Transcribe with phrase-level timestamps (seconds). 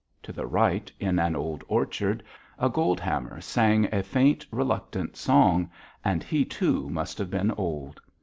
[0.23, 2.23] To the right, in an old orchard,
[2.57, 5.69] a goldhammer sang a faint reluctant song,
[6.03, 8.01] and he too must have been old.